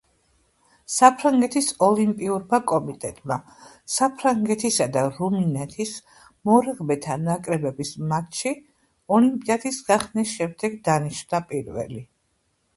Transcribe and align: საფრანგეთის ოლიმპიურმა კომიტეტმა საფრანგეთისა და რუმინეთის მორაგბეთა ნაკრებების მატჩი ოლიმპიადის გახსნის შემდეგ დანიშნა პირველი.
საფრანგეთის 0.91 1.65
ოლიმპიურმა 1.87 2.59
კომიტეტმა 2.71 3.37
საფრანგეთისა 3.95 4.87
და 4.95 5.03
რუმინეთის 5.19 5.91
მორაგბეთა 6.51 7.19
ნაკრებების 7.27 7.93
მატჩი 8.13 8.55
ოლიმპიადის 9.19 9.79
გახსნის 9.91 10.33
შემდეგ 10.41 10.81
დანიშნა 10.89 11.45
პირველი. 11.53 12.03